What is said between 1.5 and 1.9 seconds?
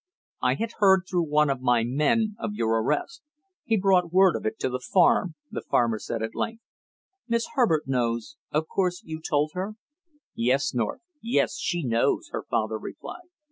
of my